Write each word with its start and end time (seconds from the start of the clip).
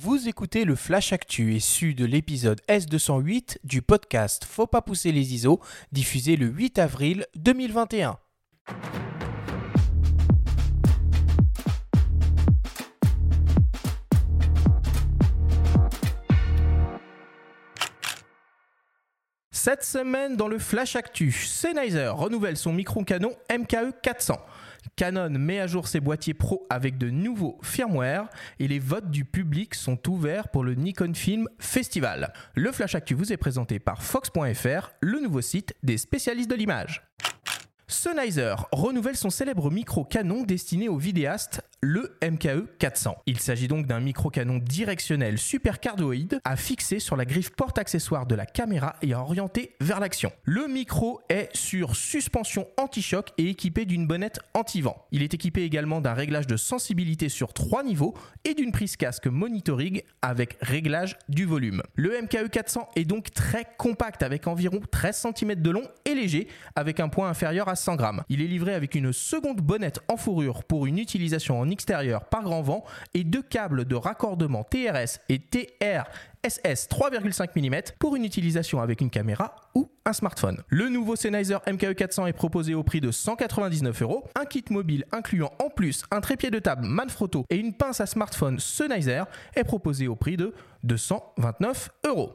Vous 0.00 0.28
écoutez 0.28 0.64
le 0.64 0.76
Flash 0.76 1.12
Actu 1.12 1.54
issu 1.54 1.92
de 1.92 2.04
l'épisode 2.04 2.60
S208 2.68 3.56
du 3.64 3.82
podcast 3.82 4.44
Faut 4.44 4.68
pas 4.68 4.80
pousser 4.80 5.10
les 5.10 5.34
ISO, 5.34 5.60
diffusé 5.90 6.36
le 6.36 6.46
8 6.46 6.78
avril 6.78 7.26
2021. 7.34 8.16
Cette 19.50 19.82
semaine 19.82 20.36
dans 20.36 20.46
le 20.46 20.60
Flash 20.60 20.94
Actu, 20.94 21.32
Sennheiser 21.32 22.06
renouvelle 22.06 22.56
son 22.56 22.72
micro-canon 22.72 23.32
MKE 23.50 24.00
400. 24.00 24.40
Canon 24.96 25.30
met 25.30 25.60
à 25.60 25.66
jour 25.66 25.88
ses 25.88 26.00
boîtiers 26.00 26.34
pro 26.34 26.66
avec 26.70 26.98
de 26.98 27.10
nouveaux 27.10 27.58
firmware 27.62 28.28
et 28.58 28.68
les 28.68 28.78
votes 28.78 29.10
du 29.10 29.24
public 29.24 29.74
sont 29.74 30.08
ouverts 30.08 30.48
pour 30.48 30.64
le 30.64 30.74
Nikon 30.74 31.14
Film 31.14 31.48
Festival. 31.58 32.32
Le 32.54 32.72
Flash 32.72 32.94
Actu 32.94 33.14
vous 33.14 33.32
est 33.32 33.36
présenté 33.36 33.78
par 33.78 34.02
Fox.fr, 34.02 34.90
le 35.00 35.20
nouveau 35.20 35.40
site 35.40 35.74
des 35.82 35.98
spécialistes 35.98 36.50
de 36.50 36.56
l'image. 36.56 37.07
Sennheiser 37.90 38.54
renouvelle 38.70 39.16
son 39.16 39.30
célèbre 39.30 39.70
micro-canon 39.70 40.42
destiné 40.42 40.90
aux 40.90 40.98
vidéastes, 40.98 41.62
le 41.80 42.18
MKE 42.22 42.66
400. 42.78 43.16
Il 43.24 43.40
s'agit 43.40 43.66
donc 43.66 43.86
d'un 43.86 44.00
micro-canon 44.00 44.58
directionnel 44.58 45.38
supercardioïde 45.38 46.38
à 46.44 46.56
fixer 46.56 46.98
sur 46.98 47.16
la 47.16 47.24
griffe 47.24 47.50
porte-accessoire 47.52 48.26
de 48.26 48.34
la 48.34 48.44
caméra 48.44 48.96
et 49.00 49.14
à 49.14 49.20
orienter 49.20 49.74
vers 49.80 50.00
l'action. 50.00 50.30
Le 50.44 50.68
micro 50.68 51.20
est 51.30 51.48
sur 51.56 51.96
suspension 51.96 52.66
anti-choc 52.76 53.30
et 53.38 53.48
équipé 53.48 53.86
d'une 53.86 54.06
bonnette 54.06 54.40
anti-vent. 54.52 55.06
Il 55.10 55.22
est 55.22 55.32
équipé 55.32 55.62
également 55.62 56.02
d'un 56.02 56.12
réglage 56.12 56.46
de 56.46 56.58
sensibilité 56.58 57.30
sur 57.30 57.54
trois 57.54 57.82
niveaux 57.82 58.12
et 58.44 58.52
d'une 58.52 58.70
prise 58.72 58.96
casque 58.98 59.28
monitoring 59.28 60.02
avec 60.20 60.58
réglage 60.60 61.16
du 61.30 61.46
volume. 61.46 61.82
Le 61.94 62.20
MKE 62.20 62.50
400 62.50 62.90
est 62.96 63.04
donc 63.04 63.32
très 63.32 63.64
compact 63.78 64.22
avec 64.22 64.46
environ 64.46 64.80
13 64.90 65.28
cm 65.34 65.54
de 65.54 65.70
long 65.70 65.88
et 66.04 66.14
léger 66.14 66.48
avec 66.76 67.00
un 67.00 67.08
poids 67.08 67.28
inférieur 67.28 67.68
à 67.68 67.77
100 67.78 67.96
grammes. 67.96 68.22
Il 68.28 68.42
est 68.42 68.46
livré 68.46 68.74
avec 68.74 68.94
une 68.94 69.12
seconde 69.12 69.60
bonnette 69.60 70.00
en 70.08 70.16
fourrure 70.16 70.64
pour 70.64 70.86
une 70.86 70.98
utilisation 70.98 71.58
en 71.60 71.70
extérieur 71.70 72.24
par 72.24 72.42
grand 72.42 72.62
vent 72.62 72.84
et 73.14 73.24
deux 73.24 73.42
câbles 73.42 73.84
de 73.84 73.94
raccordement 73.94 74.64
TRS 74.64 75.20
et 75.28 75.38
TRSS 75.38 76.88
3,5 76.88 77.48
mm 77.56 77.82
pour 77.98 78.16
une 78.16 78.24
utilisation 78.24 78.80
avec 78.80 79.00
une 79.00 79.10
caméra 79.10 79.54
ou 79.74 79.90
un 80.04 80.12
smartphone. 80.12 80.62
Le 80.68 80.88
nouveau 80.88 81.16
Sennheiser 81.16 81.58
MKE 81.66 81.94
400 81.94 82.26
est 82.26 82.32
proposé 82.32 82.74
au 82.74 82.82
prix 82.82 83.00
de 83.00 83.10
199 83.10 84.02
euros. 84.02 84.24
Un 84.38 84.44
kit 84.44 84.64
mobile 84.70 85.04
incluant 85.12 85.52
en 85.62 85.70
plus 85.70 86.04
un 86.10 86.20
trépied 86.20 86.50
de 86.50 86.58
table 86.58 86.86
Manfrotto 86.86 87.44
et 87.50 87.56
une 87.56 87.74
pince 87.74 88.00
à 88.00 88.06
smartphone 88.06 88.58
Sennheiser 88.58 89.22
est 89.54 89.64
proposé 89.64 90.08
au 90.08 90.16
prix 90.16 90.36
de 90.36 90.54
229 90.84 91.90
euros. 92.06 92.32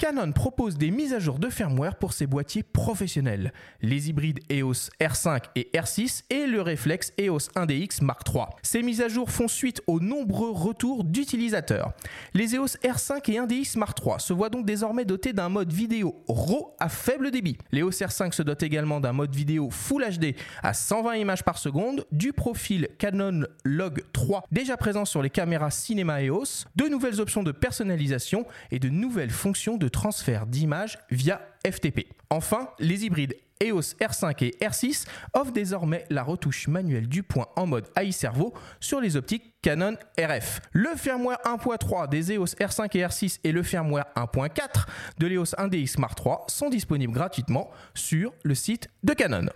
Canon 0.00 0.30
propose 0.30 0.78
des 0.78 0.92
mises 0.92 1.12
à 1.12 1.18
jour 1.18 1.40
de 1.40 1.50
firmware 1.50 1.96
pour 1.96 2.12
ses 2.12 2.28
boîtiers 2.28 2.62
professionnels, 2.62 3.52
les 3.82 4.08
hybrides 4.08 4.38
EOS 4.48 4.90
R5 5.00 5.42
et 5.56 5.70
R6 5.74 6.22
et 6.30 6.46
le 6.46 6.62
réflexe 6.62 7.12
EOS 7.18 7.50
1DX 7.56 8.04
Mark 8.04 8.22
III. 8.32 8.44
Ces 8.62 8.84
mises 8.84 9.00
à 9.00 9.08
jour 9.08 9.28
font 9.28 9.48
suite 9.48 9.82
aux 9.88 9.98
nombreux 9.98 10.52
retours 10.52 11.02
d'utilisateurs. 11.02 11.94
Les 12.32 12.54
EOS 12.54 12.76
R5 12.84 13.28
et 13.28 13.40
1DX 13.40 13.76
Mark 13.76 13.98
III 14.00 14.20
se 14.20 14.32
voient 14.32 14.50
donc 14.50 14.66
désormais 14.66 15.04
dotés 15.04 15.32
d'un 15.32 15.48
mode 15.48 15.72
vidéo 15.72 16.22
RAW 16.28 16.76
à 16.78 16.88
faible 16.88 17.32
débit. 17.32 17.58
L'EOS 17.72 17.90
R5 17.90 18.30
se 18.30 18.44
dote 18.44 18.62
également 18.62 19.00
d'un 19.00 19.12
mode 19.12 19.34
vidéo 19.34 19.68
Full 19.68 20.04
HD 20.16 20.36
à 20.62 20.74
120 20.74 21.16
images 21.16 21.42
par 21.42 21.58
seconde, 21.58 22.06
du 22.12 22.32
profil 22.32 22.86
Canon 22.98 23.48
Log 23.64 24.04
3 24.12 24.44
déjà 24.52 24.76
présent 24.76 25.04
sur 25.04 25.22
les 25.22 25.30
caméras 25.30 25.72
cinéma 25.72 26.22
EOS, 26.22 26.66
de 26.76 26.86
nouvelles 26.86 27.20
options 27.20 27.42
de 27.42 27.50
personnalisation 27.50 28.46
et 28.70 28.78
de 28.78 28.90
nouvelles 28.90 29.30
fonctions 29.30 29.76
de 29.76 29.87
transfert 29.88 30.46
d'images 30.46 30.98
via 31.10 31.40
FTP. 31.66 32.06
Enfin, 32.30 32.68
les 32.78 33.04
hybrides 33.04 33.34
EOS 33.60 33.94
R5 34.00 34.44
et 34.44 34.56
R6 34.60 35.06
offrent 35.34 35.52
désormais 35.52 36.04
la 36.10 36.22
retouche 36.22 36.68
manuelle 36.68 37.08
du 37.08 37.22
point 37.22 37.46
en 37.56 37.66
mode 37.66 37.88
AI 37.96 38.12
Servo 38.12 38.54
sur 38.80 39.00
les 39.00 39.16
optiques 39.16 39.54
Canon 39.62 39.96
RF. 40.18 40.60
Le 40.72 40.90
firmware 40.96 41.38
1.3 41.44 42.08
des 42.08 42.32
EOS 42.32 42.54
R5 42.60 42.96
et 42.96 43.04
R6 43.04 43.40
et 43.44 43.52
le 43.52 43.62
firmware 43.62 44.06
1.4 44.16 44.86
de 45.18 45.26
l'EOS 45.26 45.54
1DX 45.56 46.00
Mark 46.00 46.18
III 46.24 46.36
sont 46.46 46.70
disponibles 46.70 47.12
gratuitement 47.12 47.70
sur 47.94 48.32
le 48.44 48.54
site 48.54 48.88
de 49.02 49.14
Canon. 49.14 49.46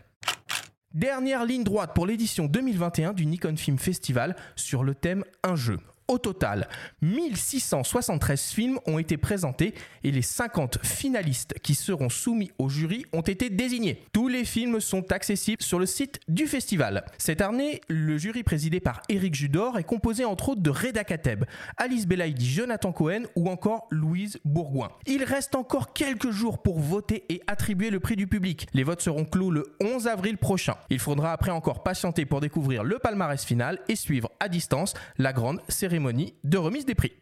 Dernière 0.94 1.44
ligne 1.46 1.64
droite 1.64 1.92
pour 1.94 2.06
l'édition 2.06 2.46
2021 2.46 3.14
du 3.14 3.24
Nikon 3.24 3.56
Film 3.56 3.78
Festival 3.78 4.36
sur 4.56 4.84
le 4.84 4.94
thème 4.94 5.24
Un 5.42 5.56
jeu. 5.56 5.78
Au 6.08 6.18
total, 6.18 6.68
1673 7.02 8.50
films 8.50 8.78
ont 8.86 8.98
été 8.98 9.16
présentés 9.16 9.74
et 10.04 10.10
les 10.10 10.22
50 10.22 10.78
finalistes 10.82 11.54
qui 11.62 11.74
seront 11.74 12.08
soumis 12.08 12.50
au 12.58 12.68
jury 12.68 13.06
ont 13.12 13.20
été 13.20 13.50
désignés. 13.50 14.02
Tous 14.12 14.28
les 14.28 14.44
films 14.44 14.80
sont 14.80 15.12
accessibles 15.12 15.62
sur 15.62 15.78
le 15.78 15.86
site 15.86 16.20
du 16.28 16.46
festival. 16.46 17.04
Cette 17.18 17.40
année, 17.40 17.80
le 17.88 18.18
jury 18.18 18.42
présidé 18.42 18.80
par 18.80 19.02
Eric 19.08 19.34
Judor 19.34 19.78
est 19.78 19.84
composé 19.84 20.24
entre 20.24 20.50
autres 20.50 20.60
de 20.60 20.70
Reda 20.70 21.04
Kateb, 21.04 21.44
Alice 21.76 22.06
Belaïdi, 22.06 22.50
Jonathan 22.50 22.92
Cohen 22.92 23.22
ou 23.36 23.48
encore 23.48 23.86
Louise 23.90 24.38
Bourgoin. 24.44 24.90
Il 25.06 25.24
reste 25.24 25.54
encore 25.54 25.92
quelques 25.92 26.30
jours 26.30 26.62
pour 26.62 26.80
voter 26.80 27.24
et 27.28 27.42
attribuer 27.46 27.90
le 27.90 28.00
prix 28.00 28.16
du 28.16 28.26
public. 28.26 28.66
Les 28.74 28.82
votes 28.82 29.02
seront 29.02 29.24
clos 29.24 29.50
le 29.50 29.76
11 29.80 30.08
avril 30.08 30.36
prochain. 30.36 30.74
Il 30.90 30.98
faudra 30.98 31.32
après 31.32 31.50
encore 31.50 31.82
patienter 31.82 32.26
pour 32.26 32.40
découvrir 32.40 32.84
le 32.84 32.98
palmarès 32.98 33.44
final 33.44 33.78
et 33.88 33.96
suivre 33.96 34.30
à 34.40 34.48
distance 34.48 34.94
la 35.18 35.32
grande 35.32 35.60
de 36.00 36.56
remise 36.56 36.86
des 36.86 36.94
prix. 36.94 37.12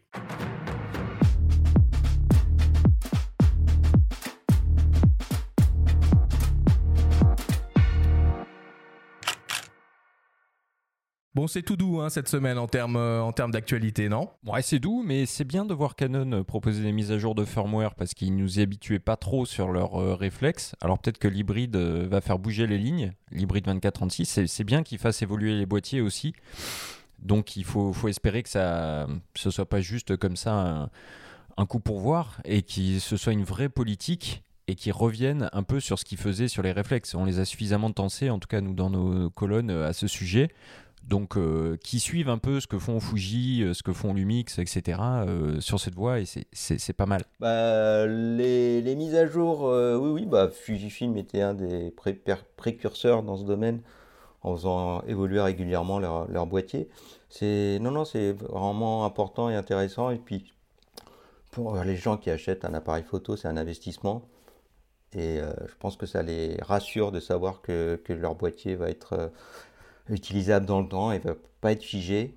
Bon, 11.33 11.47
c'est 11.47 11.61
tout 11.61 11.75
doux 11.75 12.01
hein, 12.01 12.09
cette 12.09 12.27
semaine 12.27 12.57
en 12.57 12.67
termes 12.67 12.97
euh, 12.97 13.31
d'actualité, 13.49 14.09
non? 14.09 14.29
Ouais, 14.45 14.61
c'est 14.61 14.79
doux, 14.79 15.01
mais 15.01 15.25
c'est 15.25 15.43
bien 15.43 15.65
de 15.65 15.73
voir 15.73 15.95
Canon 15.95 16.31
euh, 16.33 16.43
proposer 16.43 16.83
des 16.83 16.91
mises 16.91 17.11
à 17.11 17.17
jour 17.17 17.35
de 17.35 17.45
firmware 17.45 17.95
parce 17.95 18.13
qu'ils 18.13 18.35
nous 18.35 18.59
y 18.59 18.61
habituaient 18.61 18.99
pas 18.99 19.15
trop 19.15 19.45
sur 19.45 19.71
leur 19.71 19.95
euh, 19.95 20.13
réflexe. 20.13 20.75
Alors 20.81 20.99
peut-être 20.99 21.17
que 21.17 21.27
l'hybride 21.27 21.75
va 21.75 22.21
faire 22.21 22.37
bouger 22.37 22.67
les 22.67 22.77
lignes, 22.77 23.13
l'hybride 23.31 23.65
2436. 23.65 24.45
C'est 24.45 24.63
bien 24.63 24.83
qu'ils 24.83 24.97
fassent 24.97 25.21
évoluer 25.21 25.57
les 25.57 25.65
boîtiers 25.65 26.01
aussi. 26.01 26.33
Donc 27.21 27.55
il 27.55 27.65
faut, 27.65 27.93
espérer 28.07 28.43
que 28.43 28.49
ça 28.49 29.07
ce 29.35 29.51
soit 29.51 29.69
pas 29.69 29.81
juste 29.81 30.17
comme 30.17 30.35
ça 30.35 30.89
un, 31.57 31.65
coup 31.65 31.79
pour 31.79 31.99
voir 31.99 32.41
et 32.45 32.63
que 32.63 32.99
ce 32.99 33.17
soit 33.17 33.33
une 33.33 33.43
vraie 33.43 33.69
politique 33.69 34.43
et 34.67 34.75
qui 34.75 34.91
revienne 34.91 35.49
un 35.53 35.63
peu 35.63 35.79
sur 35.79 35.99
ce 35.99 36.05
qu'ils 36.05 36.17
faisaient 36.17 36.47
sur 36.47 36.63
les 36.63 36.71
réflexes. 36.71 37.13
On 37.13 37.25
les 37.25 37.39
a 37.39 37.45
suffisamment 37.45 37.91
tensés, 37.91 38.29
en 38.29 38.39
tout 38.39 38.47
cas 38.47 38.61
nous 38.61 38.73
dans 38.73 38.89
nos 38.89 39.29
colonnes, 39.29 39.69
à 39.69 39.93
ce 39.93 40.07
sujet. 40.07 40.49
Donc, 41.07 41.35
euh, 41.35 41.77
qui 41.83 41.99
suivent 41.99 42.29
un 42.29 42.37
peu 42.37 42.59
ce 42.59 42.67
que 42.67 42.77
font 42.77 42.99
Fuji, 42.99 43.63
euh, 43.63 43.73
ce 43.73 43.81
que 43.81 43.91
font 43.91 44.13
Lumix, 44.13 44.59
etc. 44.59 44.99
Euh, 45.01 45.59
sur 45.59 45.79
cette 45.79 45.95
voie, 45.95 46.19
et 46.19 46.25
c'est 46.25 46.93
pas 46.93 47.07
mal. 47.07 47.23
Bah, 47.39 48.05
les, 48.05 48.81
les, 48.81 48.95
mises 48.95 49.15
à 49.15 49.25
jour, 49.25 49.63
oui, 49.63 50.09
oui, 50.09 50.25
bah, 50.25 50.49
Fujifilm 50.49 51.17
était 51.17 51.41
un 51.41 51.53
des 51.53 51.93
précurseurs 52.55 53.23
dans 53.23 53.35
ce 53.35 53.45
domaine 53.45 53.81
en 54.43 54.55
faisant 54.55 55.01
évoluer 55.03 55.41
régulièrement 55.41 55.99
leur, 55.99 56.27
leur 56.29 56.47
boîtier. 56.47 56.89
C'est 57.29 57.79
non 57.81 57.91
non 57.91 58.05
c'est 58.05 58.31
vraiment 58.33 59.05
important 59.05 59.49
et 59.49 59.55
intéressant. 59.55 60.09
Et 60.09 60.17
puis 60.17 60.53
pour 61.51 61.75
les 61.83 61.95
gens 61.95 62.17
qui 62.17 62.29
achètent 62.29 62.65
un 62.65 62.73
appareil 62.73 63.03
photo 63.03 63.35
c'est 63.35 63.47
un 63.47 63.57
investissement. 63.57 64.23
Et 65.13 65.39
euh, 65.39 65.51
je 65.67 65.75
pense 65.79 65.97
que 65.97 66.05
ça 66.05 66.23
les 66.23 66.57
rassure 66.61 67.11
de 67.11 67.19
savoir 67.19 67.61
que, 67.61 68.01
que 68.05 68.13
leur 68.13 68.35
boîtier 68.35 68.75
va 68.75 68.89
être 68.89 69.13
euh, 69.13 69.27
utilisable 70.09 70.65
dans 70.65 70.81
le 70.81 70.87
temps 70.87 71.11
et 71.11 71.19
va 71.19 71.35
pas 71.59 71.73
être 71.73 71.83
figé 71.83 72.35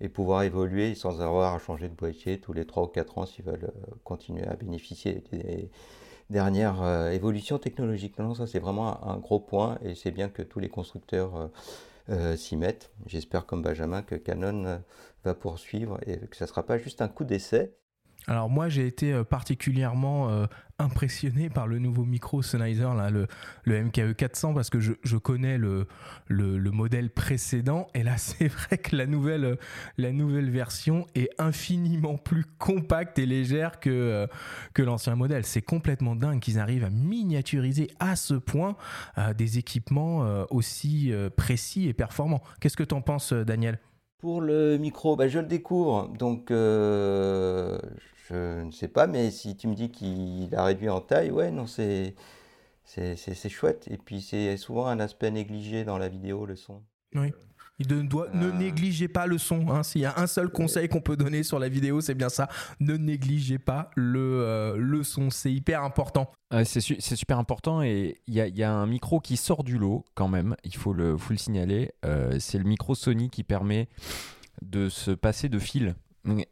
et 0.00 0.08
pouvoir 0.08 0.42
évoluer 0.42 0.94
sans 0.94 1.20
avoir 1.20 1.54
à 1.54 1.58
changer 1.58 1.88
de 1.88 1.94
boîtier 1.94 2.40
tous 2.40 2.52
les 2.52 2.66
3 2.66 2.84
ou 2.84 2.86
4 2.88 3.18
ans 3.18 3.26
s'ils 3.26 3.44
veulent 3.44 3.64
euh, 3.64 3.94
continuer 4.04 4.44
à 4.44 4.54
bénéficier 4.54 5.22
dernière 6.30 6.82
euh, 6.82 7.10
évolution 7.10 7.58
technologique. 7.58 8.18
Non, 8.18 8.34
ça 8.34 8.46
c'est 8.46 8.58
vraiment 8.58 9.06
un, 9.06 9.18
gros 9.18 9.40
point 9.40 9.78
et 9.82 9.94
c'est 9.94 10.10
bien 10.10 10.28
que 10.28 10.42
tous 10.42 10.58
les 10.58 10.68
constructeurs 10.68 11.36
euh, 11.36 11.48
euh, 12.10 12.36
s'y 12.36 12.56
mettent. 12.56 12.90
J'espère 13.06 13.46
comme 13.46 13.62
Benjamin 13.62 14.02
que 14.02 14.14
Canon 14.14 14.80
va 15.24 15.34
poursuivre 15.34 15.98
et 16.06 16.18
que 16.18 16.36
ça 16.36 16.44
ne 16.44 16.48
sera 16.48 16.64
pas 16.64 16.78
juste 16.78 17.02
un 17.02 17.08
coup 17.08 17.24
d'essai. 17.24 17.74
Alors 18.26 18.50
moi 18.50 18.68
j'ai 18.68 18.86
été 18.86 19.22
particulièrement 19.24 20.46
impressionné 20.78 21.48
par 21.50 21.66
le 21.66 21.78
nouveau 21.78 22.04
micro 22.04 22.42
Sennheiser, 22.42 22.88
le, 23.64 23.82
MKE 23.82 24.14
400, 24.14 24.54
parce 24.54 24.70
que 24.70 24.80
je, 24.80 25.16
connais 25.16 25.58
le, 25.58 25.86
le, 26.28 26.58
le, 26.58 26.70
modèle 26.70 27.10
précédent. 27.10 27.88
Et 27.94 28.02
là, 28.02 28.16
c'est 28.16 28.48
vrai 28.48 28.78
que 28.78 28.96
la 28.96 29.06
nouvelle, 29.06 29.58
la 29.98 30.12
nouvelle 30.12 30.50
version 30.50 31.06
est 31.14 31.30
infiniment 31.38 32.16
plus 32.16 32.44
compacte 32.58 33.18
et 33.18 33.26
légère 33.26 33.80
que, 33.80 34.28
l'ancien 34.78 35.16
modèle. 35.16 35.44
C'est 35.44 35.62
complètement 35.62 36.14
dingue 36.14 36.40
qu'ils 36.40 36.58
arrivent 36.60 36.84
à 36.84 36.90
miniaturiser 36.90 37.90
à 37.98 38.14
ce 38.14 38.34
point 38.34 38.76
euh, 39.18 39.34
des 39.34 39.58
équipements 39.58 40.24
euh, 40.24 40.44
aussi 40.50 41.12
euh, 41.12 41.28
précis 41.28 41.88
et 41.88 41.92
performants. 41.92 42.42
Qu'est-ce 42.60 42.76
que 42.76 42.84
tu 42.84 42.94
en 42.94 43.00
penses, 43.00 43.32
Daniel? 43.32 43.80
Pour 44.18 44.40
le 44.40 44.78
micro, 44.78 45.14
bah, 45.14 45.28
je 45.28 45.38
le 45.38 45.46
découvre, 45.46 46.08
donc 46.08 46.50
euh, 46.50 47.78
je 48.28 48.62
ne 48.62 48.70
sais 48.70 48.88
pas, 48.88 49.06
mais 49.06 49.30
si 49.30 49.56
tu 49.56 49.68
me 49.68 49.74
dis 49.74 49.90
qu'il 49.90 50.54
a 50.54 50.64
réduit 50.64 50.88
en 50.88 51.00
taille, 51.00 51.30
ouais, 51.30 51.50
non, 51.50 51.66
c'est 51.66 52.14
chouette. 53.48 53.88
Et 53.90 53.98
puis 53.98 54.22
c'est 54.22 54.56
souvent 54.56 54.86
un 54.86 55.00
aspect 55.00 55.30
négligé 55.30 55.84
dans 55.84 55.98
la 55.98 56.08
vidéo, 56.08 56.46
le 56.46 56.56
son. 56.56 56.82
Oui. 57.14 57.32
Il 57.78 57.88
ne, 57.94 58.02
doit, 58.02 58.28
ne 58.32 58.46
Euh. 58.48 58.52
négligez 58.52 59.08
pas 59.08 59.26
le 59.26 59.36
son. 59.38 59.68
hein. 59.70 59.82
S'il 59.82 60.00
y 60.00 60.06
a 60.06 60.18
un 60.18 60.26
seul 60.26 60.48
conseil 60.48 60.88
qu'on 60.88 61.00
peut 61.02 61.16
donner 61.16 61.42
sur 61.42 61.58
la 61.58 61.68
vidéo, 61.68 62.00
c'est 62.00 62.14
bien 62.14 62.30
ça. 62.30 62.48
Ne 62.80 62.96
négligez 62.96 63.58
pas 63.58 63.90
le, 63.96 64.18
euh, 64.42 64.76
le 64.78 65.02
son. 65.02 65.28
C'est 65.30 65.52
hyper 65.52 65.82
important. 65.84 66.30
Ouais, 66.52 66.64
c'est 66.64 66.80
su- 66.80 66.96
super 67.00 67.38
important 67.38 67.82
et 67.82 68.20
il 68.26 68.34
y 68.34 68.40
a, 68.40 68.46
y 68.48 68.62
a 68.62 68.72
un 68.72 68.86
micro 68.86 69.20
qui 69.20 69.36
sort 69.36 69.62
du 69.64 69.76
lot 69.78 70.04
quand 70.14 70.28
même, 70.28 70.56
il 70.64 70.74
faut 70.74 70.92
le, 70.94 71.16
faut 71.18 71.32
le 71.32 71.38
signaler. 71.38 71.92
Euh, 72.06 72.36
c'est 72.38 72.58
le 72.58 72.64
micro 72.64 72.94
Sony 72.94 73.28
qui 73.28 73.42
permet 73.42 73.88
de 74.62 74.88
se 74.88 75.10
passer 75.10 75.48
de 75.50 75.58
fil 75.58 75.94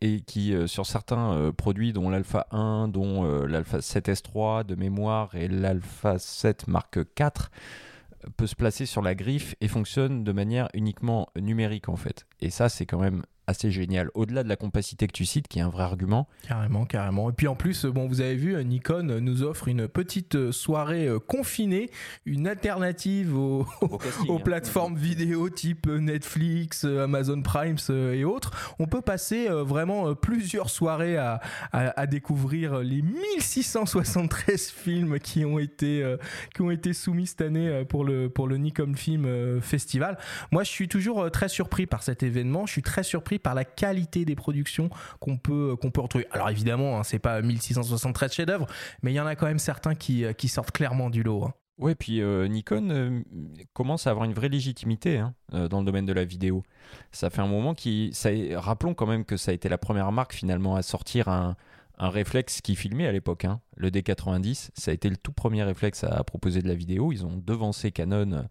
et 0.02 0.20
qui, 0.20 0.54
euh, 0.54 0.66
sur 0.66 0.84
certains 0.86 1.32
euh, 1.32 1.52
produits, 1.52 1.92
dont 1.92 2.10
l'Alpha 2.10 2.46
1, 2.52 2.86
dont 2.88 3.24
euh, 3.24 3.46
l'Alpha 3.46 3.78
7S3 3.78 4.64
de 4.64 4.74
mémoire 4.74 5.34
et 5.34 5.48
l'Alpha 5.48 6.18
7 6.18 6.68
Mark 6.68 6.98
4, 7.14 7.50
euh, 7.50 7.56
peut 8.36 8.46
se 8.46 8.54
placer 8.54 8.86
sur 8.86 9.02
la 9.02 9.14
griffe 9.14 9.54
et 9.60 9.68
fonctionne 9.68 10.24
de 10.24 10.32
manière 10.32 10.68
uniquement 10.74 11.28
numérique 11.36 11.88
en 11.88 11.96
fait. 11.96 12.26
Et 12.40 12.50
ça, 12.50 12.68
c'est 12.68 12.86
quand 12.86 12.98
même 12.98 13.22
assez 13.46 13.70
génial. 13.70 14.10
Au-delà 14.14 14.42
de 14.42 14.48
la 14.48 14.56
compacité 14.56 15.06
que 15.06 15.12
tu 15.12 15.24
cites, 15.26 15.48
qui 15.48 15.58
est 15.58 15.62
un 15.62 15.68
vrai 15.68 15.84
argument, 15.84 16.28
Carrément, 16.46 16.84
carrément. 16.84 17.30
Et 17.30 17.32
puis 17.32 17.46
en 17.48 17.54
plus, 17.56 17.84
bon, 17.86 18.06
vous 18.08 18.20
avez 18.20 18.34
vu, 18.36 18.62
Nikon 18.64 19.02
nous 19.20 19.42
offre 19.42 19.68
une 19.68 19.88
petite 19.88 20.34
euh, 20.34 20.52
soirée 20.52 21.06
euh, 21.06 21.18
confinée, 21.18 21.90
une 22.26 22.46
alternative 22.46 23.36
au, 23.36 23.66
aux 24.28 24.38
plateformes 24.38 24.96
vidéo 24.96 25.48
type 25.50 25.86
Netflix, 25.86 26.84
euh, 26.84 27.04
Amazon 27.04 27.42
Prime 27.42 27.76
euh, 27.90 28.14
et 28.14 28.24
autres. 28.24 28.74
On 28.78 28.86
peut 28.86 29.00
passer 29.02 29.48
euh, 29.48 29.62
vraiment 29.62 30.08
euh, 30.08 30.14
plusieurs 30.14 30.70
soirées 30.70 31.16
à, 31.16 31.40
à- 31.72 31.98
à 32.00 32.06
découvrir 32.06 32.78
les 32.80 33.02
1673 33.02 34.70
films 34.70 35.18
qui 35.18 35.44
ont 35.44 35.58
été, 35.58 36.02
euh, 36.02 36.16
qui 36.54 36.62
ont 36.62 36.70
été 36.70 36.92
soumis 36.92 37.26
cette 37.26 37.40
année 37.42 37.68
euh, 37.68 37.84
pour 37.84 38.04
le, 38.04 38.28
pour 38.28 38.48
le 38.48 38.56
Nikon 38.56 38.94
Film 38.94 39.24
euh, 39.26 39.60
Festival. 39.60 40.18
Moi, 40.52 40.64
je 40.64 40.70
suis 40.70 40.88
toujours 40.88 41.22
euh, 41.22 41.28
très 41.30 41.48
surpris 41.48 41.86
par 41.86 42.02
cet 42.02 42.22
événement. 42.22 42.66
Je 42.66 42.72
suis 42.72 42.82
très 42.82 43.02
surpris 43.02 43.33
par 43.38 43.54
la 43.54 43.64
qualité 43.64 44.24
des 44.24 44.34
productions 44.34 44.90
qu'on 45.20 45.36
peut, 45.36 45.76
qu'on 45.80 45.90
peut 45.90 46.00
retrouver. 46.00 46.26
Alors 46.30 46.50
évidemment, 46.50 46.98
hein, 46.98 47.02
c'est 47.04 47.18
pas 47.18 47.42
1673 47.42 48.32
chefs-d'œuvre, 48.32 48.66
mais 49.02 49.12
il 49.12 49.14
y 49.14 49.20
en 49.20 49.26
a 49.26 49.36
quand 49.36 49.46
même 49.46 49.58
certains 49.58 49.94
qui, 49.94 50.24
euh, 50.24 50.32
qui 50.32 50.48
sortent 50.48 50.72
clairement 50.72 51.10
du 51.10 51.22
lot. 51.22 51.44
hein. 51.44 51.54
Ouais, 51.76 51.96
puis 51.96 52.20
euh, 52.22 52.46
Nikon 52.46 52.88
euh, 52.90 53.20
commence 53.72 54.06
à 54.06 54.10
avoir 54.10 54.24
une 54.24 54.32
vraie 54.32 54.48
légitimité 54.48 55.18
hein, 55.18 55.34
euh, 55.54 55.66
dans 55.66 55.80
le 55.80 55.84
domaine 55.84 56.06
de 56.06 56.12
la 56.12 56.24
vidéo. 56.24 56.62
Ça 57.10 57.30
fait 57.30 57.40
un 57.40 57.48
moment 57.48 57.74
qui, 57.74 58.12
rappelons 58.54 58.94
quand 58.94 59.06
même 59.06 59.24
que 59.24 59.36
ça 59.36 59.50
a 59.50 59.54
été 59.54 59.68
la 59.68 59.78
première 59.78 60.12
marque 60.12 60.34
finalement 60.34 60.76
à 60.76 60.82
sortir 60.82 61.28
un, 61.28 61.56
un 61.98 62.10
réflexe 62.10 62.60
qui 62.60 62.76
filmait 62.76 63.06
à 63.06 63.12
l'époque, 63.12 63.44
hein, 63.44 63.60
le 63.76 63.90
D90. 63.90 64.70
Ça 64.74 64.90
a 64.90 64.94
été 64.94 65.08
le 65.08 65.16
tout 65.16 65.32
premier 65.32 65.62
réflexe 65.62 66.04
à, 66.04 66.22
proposer 66.24 66.62
de 66.62 66.68
la 66.68 66.74
vidéo. 66.74 67.12
Ils 67.12 67.24
ont 67.24 67.36
devancé 67.36 67.92
Canon 67.92 68.32
euh, 68.32 68.42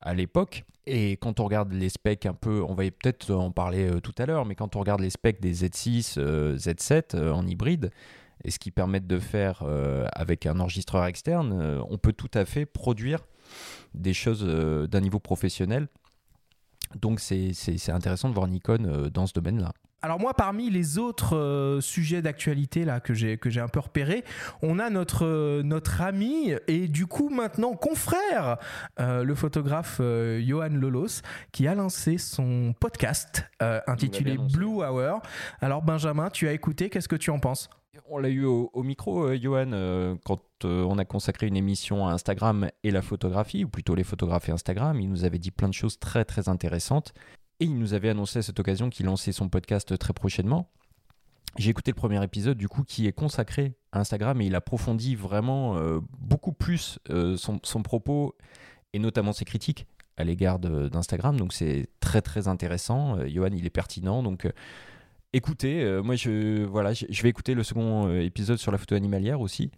à 0.00 0.14
l'époque. 0.14 0.64
Et 0.86 1.12
quand 1.18 1.38
on 1.38 1.44
regarde 1.44 1.72
les 1.72 1.90
specs 1.90 2.24
un 2.24 2.32
peu, 2.32 2.64
on 2.66 2.74
va 2.74 2.84
peut-être 2.84 3.30
en 3.34 3.50
parler 3.50 3.90
euh, 3.90 4.00
tout 4.00 4.14
à 4.16 4.24
l'heure, 4.24 4.46
mais 4.46 4.54
quand 4.54 4.74
on 4.74 4.80
regarde 4.80 5.00
les 5.00 5.10
specs 5.10 5.40
des 5.40 5.52
Z6, 5.52 6.14
euh, 6.16 6.56
Z7 6.56 7.14
euh, 7.14 7.32
en 7.32 7.46
hybride, 7.46 7.90
et 8.44 8.50
ce 8.50 8.58
qui 8.58 8.70
permettent 8.70 9.06
de 9.08 9.18
faire 9.18 9.64
avec 10.12 10.46
un 10.46 10.60
enregistreur 10.60 11.04
externe, 11.06 11.82
on 11.90 11.98
peut 11.98 12.12
tout 12.12 12.30
à 12.34 12.44
fait 12.44 12.66
produire 12.66 13.26
des 13.94 14.14
choses 14.14 14.44
d'un 14.88 15.00
niveau 15.00 15.18
professionnel. 15.18 15.88
Donc 16.94 17.18
c'est 17.18 17.90
intéressant 17.90 18.28
de 18.28 18.34
voir 18.34 18.46
Nikon 18.46 19.10
dans 19.12 19.26
ce 19.26 19.32
domaine-là. 19.32 19.72
Alors 20.02 20.20
moi, 20.20 20.34
parmi 20.34 20.70
les 20.70 20.98
autres 20.98 21.36
euh, 21.36 21.80
sujets 21.80 22.22
d'actualité 22.22 22.84
là 22.84 23.00
que 23.00 23.14
j'ai 23.14 23.36
que 23.36 23.50
j'ai 23.50 23.60
un 23.60 23.68
peu 23.68 23.80
repéré, 23.80 24.24
on 24.62 24.78
a 24.78 24.90
notre 24.90 25.24
euh, 25.24 25.62
notre 25.62 26.00
ami 26.02 26.54
et 26.66 26.88
du 26.88 27.06
coup 27.06 27.30
maintenant 27.30 27.74
confrère, 27.74 28.58
euh, 29.00 29.24
le 29.24 29.34
photographe 29.34 30.00
Johan 30.00 30.68
Lolos, 30.70 31.22
qui 31.52 31.66
a 31.66 31.74
lancé 31.74 32.18
son 32.18 32.74
podcast 32.78 33.44
intitulé. 33.60 34.38
Blue 34.38 34.84
Hour. 34.84 35.20
Alors 35.60 35.82
Benjamin, 35.82 36.30
tu 36.30 36.48
as 36.48 36.52
écouté, 36.52 36.90
qu'est-ce 36.90 37.08
que 37.08 37.16
tu 37.16 37.30
en 37.30 37.38
penses? 37.38 37.68
On 38.10 38.18
l'a 38.18 38.28
eu 38.28 38.44
au, 38.44 38.70
au 38.72 38.82
micro, 38.82 39.24
euh, 39.24 39.38
Johan, 39.40 39.72
euh, 39.72 40.14
quand 40.24 40.40
euh, 40.64 40.84
on 40.84 40.98
a 40.98 41.04
consacré 41.04 41.46
une 41.46 41.56
émission 41.56 42.06
à 42.06 42.12
Instagram 42.12 42.70
et 42.82 42.90
la 42.90 43.02
photographie, 43.02 43.64
ou 43.64 43.68
plutôt 43.68 43.94
les 43.94 44.04
photographes 44.04 44.48
et 44.48 44.52
Instagram. 44.52 44.98
Il 45.00 45.08
nous 45.08 45.24
avait 45.24 45.38
dit 45.38 45.50
plein 45.50 45.68
de 45.68 45.74
choses 45.74 45.98
très 45.98 46.24
très 46.24 46.48
intéressantes. 46.48 47.12
Et 47.60 47.64
il 47.64 47.78
nous 47.78 47.94
avait 47.94 48.08
annoncé 48.08 48.38
à 48.38 48.42
cette 48.42 48.60
occasion 48.60 48.88
qu'il 48.88 49.06
lançait 49.06 49.32
son 49.32 49.48
podcast 49.48 49.98
très 49.98 50.12
prochainement. 50.12 50.70
J'ai 51.56 51.70
écouté 51.70 51.90
le 51.90 51.96
premier 51.96 52.22
épisode 52.22 52.56
du 52.56 52.68
coup 52.68 52.84
qui 52.84 53.06
est 53.06 53.12
consacré 53.12 53.74
à 53.90 54.00
Instagram 54.00 54.40
et 54.40 54.46
il 54.46 54.54
approfondit 54.54 55.16
vraiment 55.16 55.76
euh, 55.76 55.98
beaucoup 56.18 56.52
plus 56.52 57.00
euh, 57.10 57.36
son, 57.36 57.82
propos 57.82 58.36
et 58.92 59.00
notamment 59.00 59.32
ses 59.32 59.44
critiques 59.44 59.86
à 60.16 60.24
l'égard 60.24 60.60
d'Instagram. 60.60 61.36
Donc 61.36 61.52
c'est 61.52 61.88
très 61.98 62.22
très 62.22 62.46
intéressant. 62.46 63.18
Euh, 63.18 63.28
Johan, 63.28 63.50
il 63.52 63.66
est 63.66 63.70
pertinent. 63.70 64.22
Donc 64.22 64.44
euh, 64.44 64.52
écoutez, 65.32 66.00
moi 66.04 66.14
je, 66.14 66.64
voilà, 66.64 66.92
je, 66.92 67.22
vais 67.22 67.28
écouter 67.28 67.54
le 67.54 67.64
second 67.64 68.08
épisode 68.20 68.58
sur 68.58 68.70
la 68.70 68.78
photo 68.78 68.94
animalière 68.94 69.40
aussi. 69.40 69.72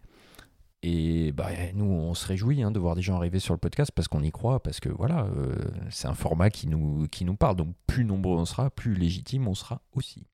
Et 0.83 1.33
bah, 1.33 1.51
nous, 1.75 1.85
on 1.85 2.15
se 2.15 2.27
réjouit 2.27 2.63
hein, 2.63 2.71
de 2.71 2.79
voir 2.79 2.95
des 2.95 3.03
gens 3.03 3.17
arriver 3.17 3.39
sur 3.39 3.53
le 3.53 3.59
podcast 3.59 3.93
parce 3.95 4.09
qu'on 4.09 4.23
y 4.23 4.31
croit, 4.31 4.63
parce 4.63 4.81
que 4.81 4.89
voilà, 4.89 5.27
euh, 5.37 5.55
c'est 5.91 6.09
un 6.09 6.15
format 6.15 6.49
qui 6.49 6.69
nous, 6.69 7.07
qui 7.09 7.25
nous 7.25 7.37
parle. 7.37 7.57
Donc 7.57 7.75
plus 7.87 8.05
nombreux 8.05 8.39
on 8.39 8.47
sera, 8.47 8.71
plus 8.71 8.95
légitime 8.95 9.47
on 9.47 9.55
sera 9.55 9.83
aussi. 9.93 10.27